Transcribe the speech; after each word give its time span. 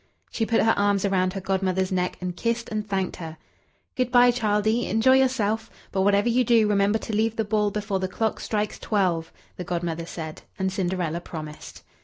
She 0.31 0.47
put 0.47 0.63
her 0.63 0.73
arms 0.79 1.07
round 1.07 1.33
her 1.33 1.39
Godmother's 1.39 1.91
neck 1.91 2.17
and 2.19 2.35
kissed 2.35 2.69
and 2.69 2.89
thanked 2.89 3.17
her. 3.17 3.37
"Goodbye, 3.95 4.31
childie; 4.31 4.87
enjoy 4.87 5.17
yourself, 5.19 5.69
but 5.91 6.01
whatever 6.01 6.27
you 6.27 6.43
do, 6.43 6.67
remember 6.67 6.97
to 6.97 7.15
leave 7.15 7.35
the 7.35 7.45
ball 7.45 7.69
before 7.69 7.99
the 7.99 8.07
clock 8.07 8.39
strikes 8.39 8.79
twelve," 8.79 9.31
the 9.57 9.63
Godmother 9.63 10.07
said, 10.07 10.41
and 10.57 10.73
Cinderella 10.73 11.19
promised. 11.21 11.83